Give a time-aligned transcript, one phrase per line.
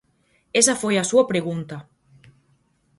[0.59, 1.77] Esa foi a súa pregunta.